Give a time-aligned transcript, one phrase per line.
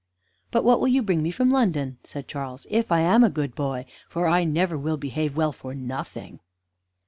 [0.49, 3.53] "But what will you bring me from London," said Charles, "if I am a good
[3.53, 3.85] boy?
[4.09, 6.39] for I never will behave well for nothing."